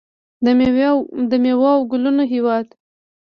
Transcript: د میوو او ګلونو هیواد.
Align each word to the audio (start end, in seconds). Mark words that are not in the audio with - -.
د 1.31 1.33
میوو 1.43 1.67
او 1.75 1.81
ګلونو 1.91 2.23
هیواد. 2.33 2.67